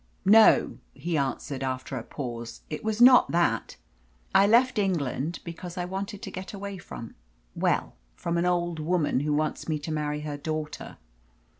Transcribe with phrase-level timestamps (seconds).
[0.25, 3.75] "No," he answered after a pause, "it was not that.
[4.33, 7.13] I left England because I wanted to get away from
[7.53, 10.97] Well, from an old woman who wants me to marry her daughter.